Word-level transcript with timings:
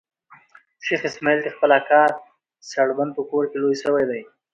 شېخ 0.85 1.01
اسماعیل 1.09 1.39
د 1.43 1.47
خپل 1.55 1.69
اکا 1.79 2.03
سړبن 2.71 3.09
په 3.13 3.21
کور 3.29 3.43
کښي 3.51 3.57
لوی 3.61 3.75
سوی 3.83 4.03
دئ. 4.09 4.21